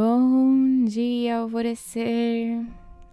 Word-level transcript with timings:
Bom 0.00 0.84
dia, 0.84 1.38
alvorecer! 1.38 2.64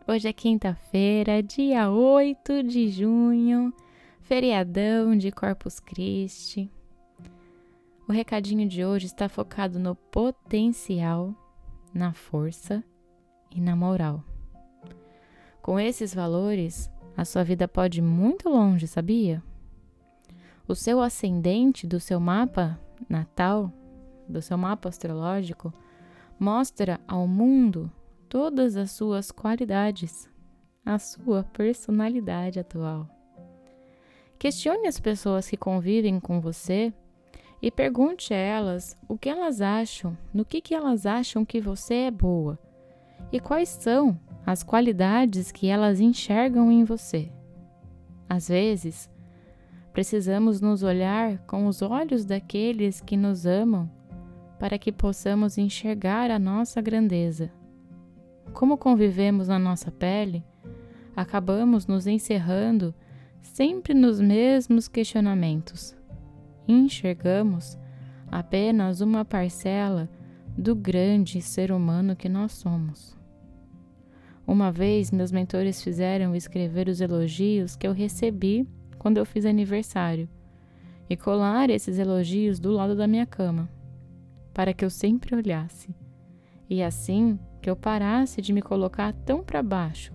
Hoje 0.08 0.28
é 0.28 0.32
quinta-feira, 0.32 1.42
dia 1.42 1.90
8 1.90 2.62
de 2.62 2.90
junho, 2.90 3.74
feriadão 4.22 5.18
de 5.18 5.32
Corpus 5.32 5.80
Christi. 5.80 6.72
O 8.08 8.12
recadinho 8.12 8.70
de 8.70 8.86
hoje 8.86 9.08
está 9.08 9.28
focado 9.28 9.80
no 9.80 9.96
potencial, 9.96 11.34
na 11.92 12.14
força 12.14 12.84
e 13.50 13.60
na 13.60 13.76
moral. 13.76 14.24
Com 15.64 15.80
esses 15.80 16.14
valores, 16.14 16.88
a 17.18 17.26
sua 17.26 17.44
vida 17.44 17.68
pode 17.68 17.98
ir 17.98 18.04
muito 18.04 18.48
longe, 18.48 18.86
sabia? 18.86 19.42
O 20.68 20.76
seu 20.76 21.02
ascendente 21.02 21.88
do 21.88 22.00
seu 22.00 22.20
mapa 22.20 22.80
natal, 23.10 23.74
do 24.30 24.40
seu 24.40 24.56
mapa 24.56 24.88
astrológico, 24.88 25.74
mostra 26.40 27.00
ao 27.08 27.28
mundo 27.28 27.92
todas 28.30 28.76
as 28.76 28.92
suas 28.92 29.32
qualidades, 29.32 30.30
a 30.86 31.00
sua 31.00 31.44
personalidade 31.44 32.60
atual. 32.60 33.08
Questione 34.38 34.88
as 34.88 35.00
pessoas 35.00 35.50
que 35.50 35.58
convivem 35.58 36.20
com 36.20 36.42
você 36.42 36.94
e 37.62 37.72
pergunte 37.72 38.34
a 38.34 38.38
elas 38.38 38.98
o 39.08 39.18
que 39.18 39.30
elas 39.30 39.62
acham, 39.62 40.18
no 40.34 40.46
que, 40.46 40.62
que 40.62 40.76
elas 40.76 41.06
acham 41.06 41.46
que 41.46 41.62
você 41.62 41.94
é 41.96 42.12
boa 42.12 42.60
e 43.32 43.40
quais 43.40 43.70
são 43.70 44.20
as 44.46 44.62
qualidades 44.62 45.52
que 45.52 45.68
elas 45.68 46.00
enxergam 46.00 46.72
em 46.72 46.84
você. 46.84 47.32
Às 48.30 48.50
vezes, 48.50 49.10
precisamos 49.94 50.62
nos 50.62 50.84
olhar 50.84 51.40
com 51.48 51.66
os 51.68 51.82
olhos 51.82 52.26
daqueles 52.26 53.02
que 53.02 53.18
nos 53.18 53.46
amam 53.46 53.90
para 54.60 54.78
que 54.78 54.92
possamos 54.92 55.58
enxergar 55.58 56.32
a 56.32 56.40
nossa 56.40 56.82
grandeza. 56.82 57.52
Como 58.54 58.78
convivemos 58.78 59.48
na 59.48 59.60
nossa 59.60 59.92
pele, 59.92 60.44
acabamos 61.16 61.86
nos 61.88 62.08
encerrando 62.08 62.94
sempre 63.42 63.94
nos 63.94 64.20
mesmos 64.20 64.88
questionamentos. 64.88 65.96
Enxergamos 66.68 67.78
apenas 68.32 69.02
uma 69.02 69.26
parcela 69.26 70.10
do 70.58 70.74
grande 70.74 71.42
ser 71.42 71.72
humano 71.72 72.16
que 72.16 72.30
nós 72.30 72.54
somos. 72.54 73.16
Uma 74.48 74.72
vez, 74.72 75.12
meus 75.12 75.32
mentores 75.32 75.84
fizeram 75.84 76.36
escrever 76.36 76.88
os 76.88 77.02
elogios 77.02 77.76
que 77.76 77.88
eu 77.88 77.92
recebi 77.92 78.68
quando 78.98 79.18
eu 79.18 79.26
fiz 79.26 79.46
aniversário 79.46 80.30
e 81.10 81.18
colar 81.18 81.70
esses 81.70 82.00
elogios 82.00 82.60
do 82.60 82.72
lado 82.72 82.96
da 82.96 83.08
minha 83.08 83.26
cama 83.26 83.70
para 84.56 84.74
que 84.74 84.86
eu 84.86 84.90
sempre 84.90 85.36
olhasse, 85.36 85.94
e 86.70 86.82
assim 86.82 87.38
que 87.62 87.70
eu 87.70 87.76
parasse 87.76 88.42
de 88.42 88.54
me 88.54 88.62
colocar 88.62 89.12
tão 89.12 89.44
para 89.44 89.62
baixo 89.62 90.14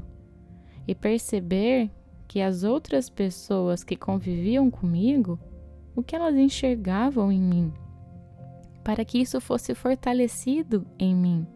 e 0.89 0.95
perceber 0.95 1.91
que 2.27 2.41
as 2.41 2.65
outras 2.65 3.11
pessoas 3.11 3.85
que 3.85 3.95
conviviam 3.95 4.71
comigo, 4.71 5.39
o 5.95 6.03
que 6.03 6.17
elas 6.17 6.35
enxergavam 6.35 7.31
em 7.31 7.39
mim, 7.39 7.71
para 8.83 9.05
que 9.05 9.19
isso 9.19 9.43
fosse 9.43 9.75
fortalecido 9.75 10.87
em 10.99 11.15
mim. 11.15 11.47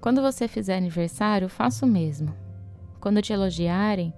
Quando 0.00 0.22
você 0.22 0.46
fizer 0.46 0.76
aniversário, 0.76 1.48
faça 1.48 1.84
o 1.84 1.88
mesmo. 1.88 2.32
Quando 3.00 3.20
te 3.20 3.32
elogiarem, 3.32 4.14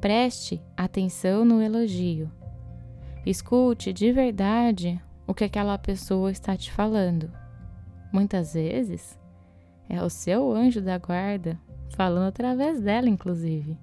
preste 0.00 0.62
atenção 0.74 1.44
no 1.44 1.60
elogio. 1.60 2.32
Escute 3.26 3.92
de 3.92 4.10
verdade 4.12 4.98
o 5.26 5.34
que 5.34 5.44
aquela 5.44 5.76
pessoa 5.76 6.30
está 6.30 6.56
te 6.56 6.70
falando. 6.70 7.30
Muitas 8.12 8.54
vezes 8.54 9.18
é 9.88 10.02
o 10.02 10.08
seu 10.08 10.52
anjo 10.52 10.80
da 10.80 10.98
guarda 10.98 11.58
falando 11.90 12.28
através 12.28 12.80
dela, 12.80 13.08
inclusive. 13.08 13.78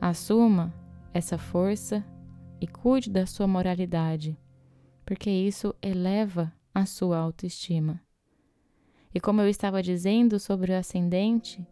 Assuma 0.00 0.72
essa 1.12 1.38
força 1.38 2.04
e 2.60 2.66
cuide 2.66 3.10
da 3.10 3.26
sua 3.26 3.46
moralidade, 3.46 4.38
porque 5.04 5.30
isso 5.30 5.74
eleva 5.82 6.52
a 6.74 6.86
sua 6.86 7.18
autoestima. 7.18 8.00
E 9.14 9.20
como 9.20 9.40
eu 9.40 9.48
estava 9.48 9.82
dizendo 9.82 10.40
sobre 10.40 10.72
o 10.72 10.76
ascendente, 10.76 11.66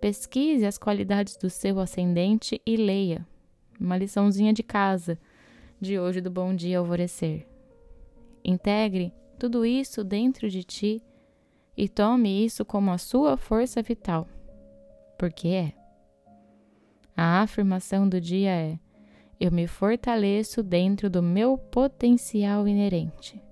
pesquise 0.00 0.64
as 0.64 0.78
qualidades 0.78 1.36
do 1.36 1.50
seu 1.50 1.80
ascendente 1.80 2.60
e 2.64 2.76
leia. 2.76 3.26
Uma 3.80 3.96
liçãozinha 3.96 4.52
de 4.52 4.62
casa 4.62 5.18
de 5.80 5.98
hoje 5.98 6.20
do 6.20 6.30
Bom 6.30 6.54
Dia 6.54 6.78
Alvorecer. 6.78 7.55
Integre 8.48 9.12
tudo 9.40 9.66
isso 9.66 10.04
dentro 10.04 10.48
de 10.48 10.62
ti 10.62 11.02
e 11.76 11.88
tome 11.88 12.44
isso 12.44 12.64
como 12.64 12.92
a 12.92 12.96
sua 12.96 13.36
força 13.36 13.82
vital, 13.82 14.28
porque 15.18 15.48
é. 15.48 15.72
A 17.16 17.40
afirmação 17.42 18.08
do 18.08 18.20
dia 18.20 18.50
é: 18.50 18.78
eu 19.40 19.50
me 19.50 19.66
fortaleço 19.66 20.62
dentro 20.62 21.10
do 21.10 21.20
meu 21.20 21.58
potencial 21.58 22.68
inerente. 22.68 23.42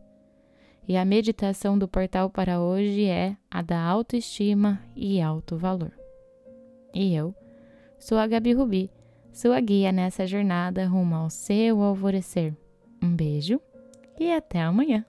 E 0.86 0.96
a 0.96 1.04
meditação 1.04 1.76
do 1.76 1.88
portal 1.88 2.30
para 2.30 2.60
hoje 2.60 3.06
é 3.06 3.36
a 3.50 3.62
da 3.62 3.80
autoestima 3.80 4.80
e 4.94 5.20
alto 5.20 5.56
valor. 5.56 5.92
E 6.94 7.12
eu 7.12 7.34
sou 7.98 8.16
a 8.16 8.28
Gabi 8.28 8.52
Rubi, 8.52 8.92
sua 9.32 9.58
guia 9.58 9.90
nessa 9.90 10.24
jornada 10.24 10.86
rumo 10.86 11.16
ao 11.16 11.30
seu 11.30 11.82
alvorecer. 11.82 12.54
Um 13.02 13.16
beijo 13.16 13.60
e 14.18 14.32
até 14.32 14.60
amanhã. 14.60 15.04